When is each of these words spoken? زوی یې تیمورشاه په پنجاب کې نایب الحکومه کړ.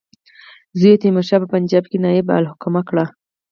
زوی 0.79 0.91
یې 0.95 0.99
تیمورشاه 1.01 1.41
په 1.41 1.47
پنجاب 1.53 1.83
کې 1.89 1.97
نایب 2.03 2.27
الحکومه 2.37 2.81
کړ. 2.89 2.97